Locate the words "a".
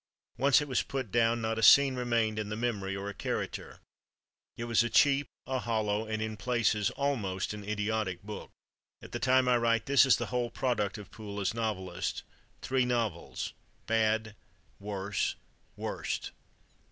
1.59-1.61, 3.07-3.13, 4.81-4.89, 5.45-5.59